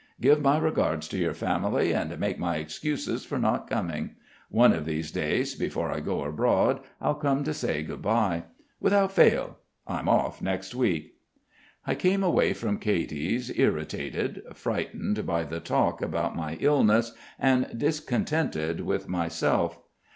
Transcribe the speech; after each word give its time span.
Give 0.19 0.41
my 0.41 0.57
regards 0.57 1.07
to 1.09 1.17
your 1.19 1.35
family 1.35 1.93
and 1.93 2.19
make 2.19 2.39
my 2.39 2.55
excuses 2.55 3.23
for 3.23 3.37
not 3.37 3.69
coming. 3.69 4.15
One 4.49 4.73
of 4.73 4.83
these 4.85 5.11
days, 5.11 5.53
before 5.53 5.91
I 5.91 5.99
go 5.99 6.23
abroad, 6.23 6.79
I'll 6.99 7.13
come 7.13 7.43
to 7.43 7.53
say 7.53 7.83
good 7.83 8.01
bye. 8.01 8.45
Without 8.79 9.11
fail. 9.11 9.59
I'm 9.85 10.09
off 10.09 10.41
next 10.41 10.73
week." 10.73 11.17
I 11.85 11.93
came 11.93 12.23
away 12.23 12.53
from 12.53 12.79
Katy's 12.79 13.51
irritated, 13.55 14.41
frightened 14.55 15.23
by 15.27 15.43
the 15.43 15.59
talk 15.59 16.01
about 16.01 16.35
my 16.35 16.57
illness 16.59 17.11
and 17.39 17.67
discontented 17.77 18.79
with 18.81 19.07
myself. 19.07 19.77